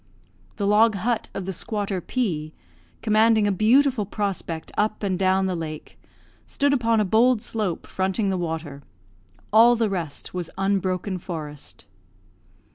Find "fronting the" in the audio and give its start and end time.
7.85-8.35